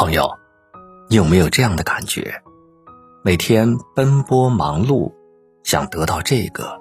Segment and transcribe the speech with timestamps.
[0.00, 0.38] 朋友，
[1.10, 2.40] 你有没有这样的感觉？
[3.22, 5.12] 每天奔波忙碌，
[5.62, 6.80] 想得到这个，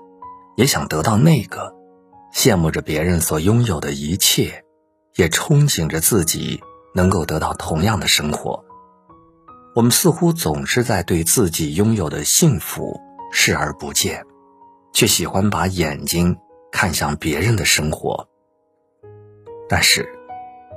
[0.56, 1.76] 也想得到那个，
[2.34, 4.63] 羡慕着别人所拥有的一切，
[5.18, 6.62] 也憧憬着自己
[6.96, 8.63] 能够得到同样的生活。
[9.76, 13.01] 我们似乎总是在对自己拥有的幸福
[13.33, 14.26] 视而不见，
[14.94, 16.38] 却喜欢把眼睛
[16.72, 18.30] 看向别人的生活。
[19.67, 20.08] 但是，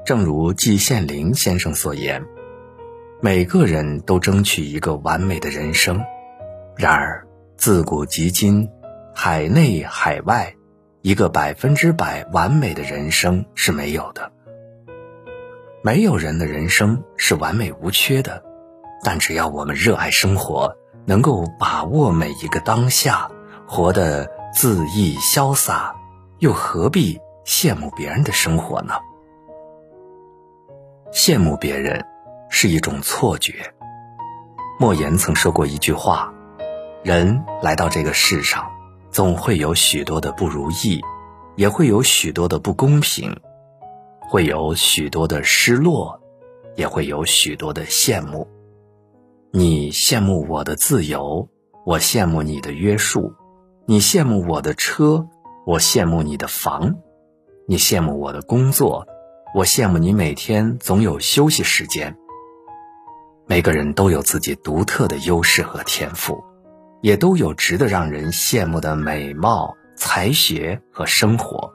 [0.04, 2.24] 正如季羡林先生所言，
[3.20, 6.02] 每个人都争取一个完美的人生。
[6.76, 7.24] 然而，
[7.56, 8.68] 自古及今，
[9.14, 10.56] 海内海外，
[11.02, 14.32] 一个百分之百完美的人生是没有的。
[15.84, 18.42] 没有人的人生是完美无缺的，
[19.04, 20.76] 但只要我们热爱生活，
[21.06, 23.30] 能够把握每一个当下，
[23.68, 25.94] 活得恣意潇洒，
[26.40, 28.94] 又何必羡慕别人的生活呢？
[31.12, 32.02] 羡慕别人
[32.48, 33.52] 是一种错觉。
[34.78, 36.32] 莫言曾说过一句话
[37.04, 38.70] ：“人来到这个世上，
[39.10, 41.02] 总会有许多的不如意，
[41.54, 43.36] 也会有许多的不公平，
[44.20, 46.18] 会有许多的失落，
[46.76, 48.48] 也会有许多的羡慕。
[49.52, 51.46] 你羡慕我的自由，
[51.84, 53.34] 我羡慕你的约束；
[53.84, 55.26] 你羡慕我的车，
[55.66, 56.94] 我羡慕你的房；
[57.68, 59.06] 你羡慕我的工作。”
[59.54, 62.16] 我羡慕你每天总有休息时间。
[63.46, 66.42] 每个人都有自己独特的优势和天赋，
[67.02, 71.70] 也都有值得让人羡慕的美貌、才学和生活。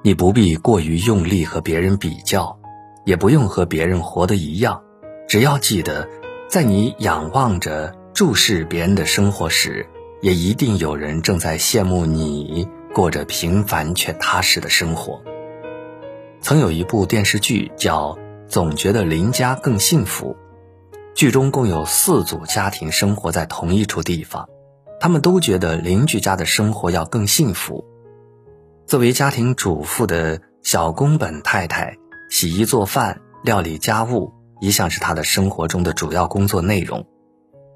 [0.00, 2.58] 你不必过于用力和别人比较，
[3.04, 4.82] 也不用和别人活得一样。
[5.28, 6.08] 只要记得，
[6.48, 9.86] 在你仰望着、注视别人的生活时，
[10.22, 15.22] 也一定有人正在羡慕你过着平凡却踏实的生活。
[16.42, 18.14] 曾有一部电视剧叫
[18.48, 20.36] 《总觉得邻家更幸福》，
[21.14, 24.48] 剧中共有四组家庭生活在同一处地方，
[24.98, 27.84] 他们都觉得邻居家的生活要更幸福。
[28.88, 31.96] 作为家庭主妇的小宫本太太，
[32.28, 37.06] 洗衣做饭、料理家务一向是她的生活中的主要工作内容。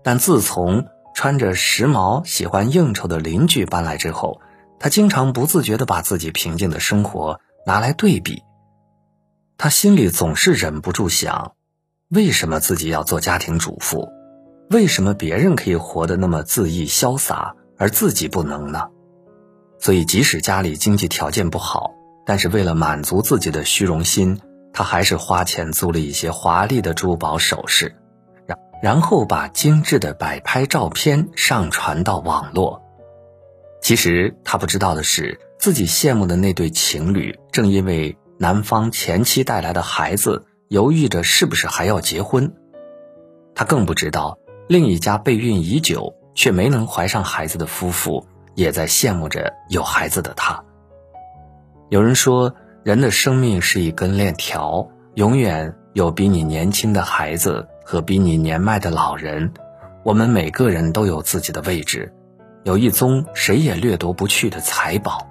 [0.02, 4.40] 但自从穿着时髦、喜欢应酬的邻居搬来之后，
[4.80, 8.42] 她经常不自觉地把自己平静的生活拿来对比。
[9.58, 11.54] 他心里总是忍不住想：
[12.10, 14.06] 为什么自己要做家庭主妇？
[14.68, 18.88] 为什么别人可以活得那么恣意潇洒，而自己不能呢？
[19.78, 21.92] 所以，即使家里经济条件不好，
[22.26, 24.40] 但是为了满足自己的虚荣心，
[24.74, 27.96] 他还是花钱租了一些华丽的珠宝首饰，
[28.46, 32.82] 然然后把精致的摆拍照片上传到网络。
[33.80, 38.18] 其实他不知道的是，自己羡慕的那对情侣，正因为。
[38.38, 42.52] 男方前妻带来的孩子犹豫着是不是还要结婚，
[43.54, 44.38] 他更不知道
[44.68, 50.62] 另一家备孕已久却没能怀上孩子的夫妇也在羡慕着有孩子的他。
[51.88, 52.54] 有人说，
[52.84, 59.50] 人的生命是一根链条，永远有比你年轻的孩子和比你年迈的老人。
[60.04, 62.12] 我们每个人都有自己的位置，
[62.64, 65.26] 有一宗谁也掠夺不去的财宝。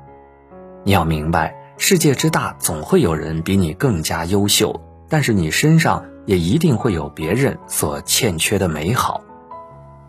[0.84, 1.56] 你要明白。
[1.78, 9.22] 世界之大，总会有人比你更加优秀，但是你身上也一定会有别人所欠缺的美好。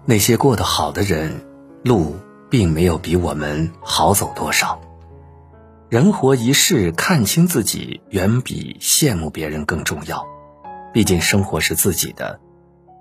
[0.05, 1.45] 那些过得好的人，
[1.83, 2.15] 路
[2.49, 4.81] 并没有比我们好走多少。
[5.89, 10.25] 人活一世，看清自己远比羡慕别人更重要。
[10.93, 12.41] 毕竟生活是自己的，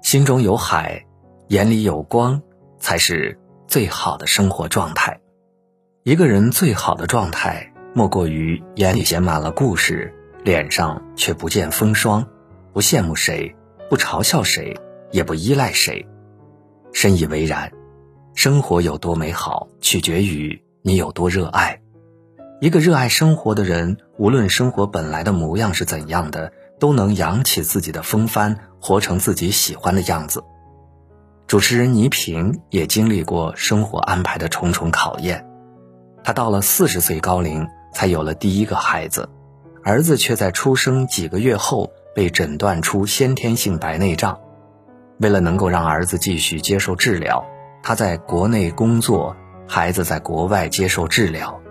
[0.01, 1.05] 心中有海，
[1.49, 2.41] 眼里有光，
[2.79, 5.19] 才是最好的生活状态。
[6.03, 7.71] 一个人最好的状态。
[7.97, 10.13] 莫过于眼里写满了故事，
[10.43, 12.27] 脸上却不见风霜，
[12.73, 13.55] 不羡慕谁，
[13.89, 14.77] 不嘲笑谁，
[15.11, 16.05] 也不依赖谁。
[16.91, 17.71] 深以为然。
[18.33, 21.79] 生活有多美好，取决于你有多热爱。
[22.59, 30.43] 一个热爱生活的人，无论生活本来的模样是怎样的，都能扬起自己的风帆，活成自己喜欢的样子。
[31.47, 35.47] 主持人倪萍也经历过生活安排的重重考验，
[36.25, 37.65] 她到了四十岁高龄。
[37.95, 39.29] 才有了第一个孩子，
[39.81, 44.37] 儿子却在出生几个月后被诊断出先天性白内障。
[45.17, 47.45] 为了能够让儿子继续接受治疗，
[47.81, 49.33] 他在国内工作，
[49.65, 51.61] 孩子在国外接受治疗，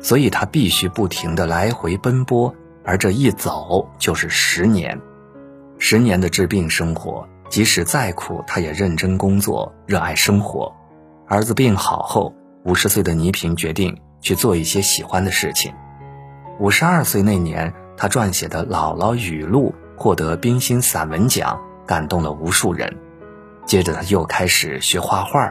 [0.00, 4.98] 所以他必须不停地来回奔波，而这一走就是十年。
[5.76, 10.74] 十年的治病生活，即使再苦，他也认真工作，热爱生活。
[11.28, 12.32] 儿子病好后，
[12.64, 13.94] 五十岁的倪萍决定。
[14.26, 15.72] 去做一些喜欢的事情。
[16.58, 22.92] 五十二岁那年，他撰写的《姥姥语录》获得冰心散文奖，感动了无数人。
[23.66, 25.48] 接着他又开始学画画，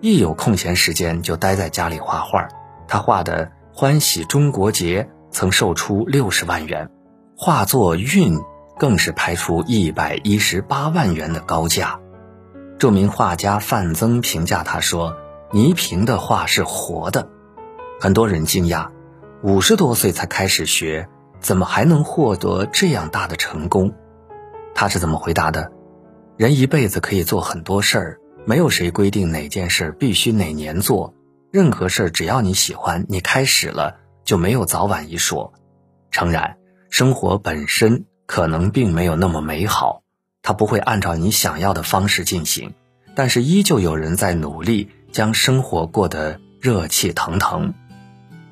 [0.00, 2.46] 一有空闲时间就待在家里画画。
[2.86, 5.02] 他画的《欢喜中国节》
[5.32, 6.88] 曾售出六十万元，
[7.36, 8.38] 画作《韵》
[8.78, 11.98] 更是拍出一百一十八万元的高价。
[12.78, 15.16] 著名画家范曾评价他说
[15.50, 17.28] ：“倪萍的画是活的。”
[18.02, 18.88] 很多人惊讶，
[19.42, 21.06] 五十多岁才开始学，
[21.38, 23.92] 怎么还能获得这样大的成功？
[24.74, 25.70] 他是怎么回答的？
[26.38, 31.12] 人一辈子可以做很多事儿，没有谁规定哪件事必须哪年做。
[31.52, 35.52] 任何事儿只要你喜欢，你开始了就没有早晚一说。
[36.10, 36.56] 诚然，
[36.88, 40.02] 生活本身可能并没有那么美好，
[40.40, 42.72] 它不会按照你想要的方式进行，
[43.14, 47.74] 但是依旧有人在努力将生活过得热气腾腾。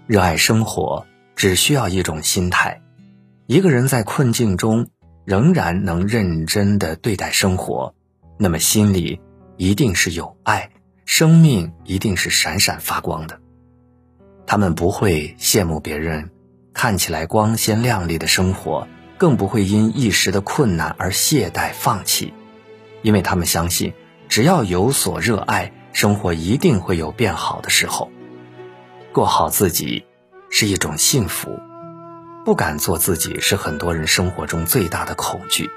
[0.09, 1.07] 热爱生活，
[1.37, 2.81] 只需要一种心态。
[3.47, 4.87] 一个人在困境中
[5.27, 7.95] 仍然能认真的对待生活，
[8.39, 9.21] 那么心里
[9.59, 10.71] 一定是有爱，
[11.05, 13.39] 生命一定是闪闪发光的。
[14.47, 16.31] 他们不会羡慕别人
[16.73, 18.89] 看起来光鲜亮丽的生活，
[19.19, 22.33] 更不会因一时的困难而懈怠放弃，
[23.03, 23.93] 因为他们相信，
[24.27, 28.11] 只要有所热爱，生活一定会有变好的时候。
[29.19, 30.05] 过好自己
[30.49, 31.59] 是一种幸福，
[32.45, 35.69] 不敢做自己是很多人生活中最大的恐惧。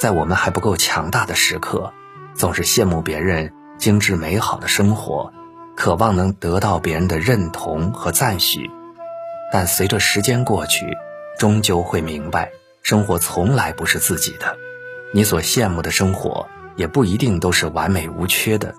[0.00, 1.92] 在我们还不够强大的时刻，
[2.34, 5.30] 总是羡慕别人精致美好的生活，
[5.76, 8.70] 渴望能得到别人的认同和赞许。
[9.52, 10.86] 但随着时间过去，
[11.38, 12.52] 终究会明白，
[12.82, 14.56] 生活从来不是自己的。
[15.12, 18.74] 你所羡慕的生活，也不一定都是完美无缺的。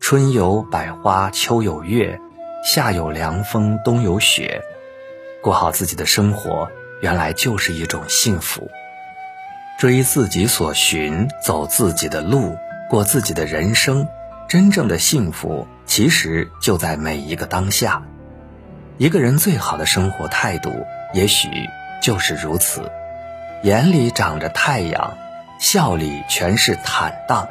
[0.00, 2.18] 春有百花，秋有月。
[2.64, 4.62] 夏有凉风，冬有雪，
[5.42, 6.68] 过好自己的生活，
[7.00, 8.68] 原来就是一种幸福。
[9.78, 12.58] 追自己所寻，走自己的路，
[12.90, 14.08] 过自己的人生，
[14.48, 18.02] 真正的幸福其实就在每一个当下。
[18.96, 20.84] 一个人最好的生活态度，
[21.14, 21.48] 也许
[22.02, 22.90] 就是如此：
[23.62, 25.16] 眼里长着太阳，
[25.60, 27.48] 笑里全是坦荡，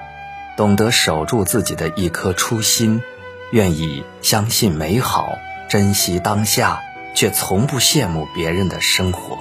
[0.57, 3.01] 懂得守住自己的一颗初心。
[3.51, 5.37] 愿意相信美好，
[5.69, 6.81] 珍惜当下，
[7.15, 9.37] 却从不羡慕别人的生活。